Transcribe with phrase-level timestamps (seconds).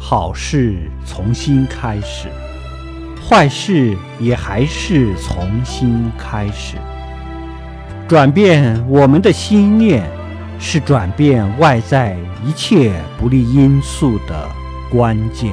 [0.00, 2.28] 好事从新开始，
[3.28, 6.76] 坏事也还是从新开始。
[8.06, 10.08] 转变我们的心念，
[10.58, 12.16] 是转变外在
[12.46, 14.48] 一切不利因素的
[14.88, 15.52] 关键。